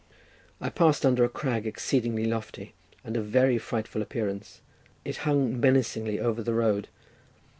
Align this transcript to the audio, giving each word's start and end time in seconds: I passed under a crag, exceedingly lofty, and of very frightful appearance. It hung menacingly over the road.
I 0.59 0.71
passed 0.71 1.05
under 1.05 1.23
a 1.23 1.29
crag, 1.29 1.67
exceedingly 1.67 2.25
lofty, 2.25 2.73
and 3.03 3.15
of 3.15 3.27
very 3.27 3.59
frightful 3.59 4.01
appearance. 4.01 4.61
It 5.05 5.17
hung 5.29 5.59
menacingly 5.59 6.19
over 6.19 6.41
the 6.41 6.55
road. 6.55 6.87